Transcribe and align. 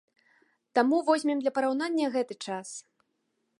Таму 0.79 1.01
возьмем 1.09 1.37
для 1.45 1.53
параўнання 1.59 2.11
гэты 2.15 2.35
час. 2.49 2.75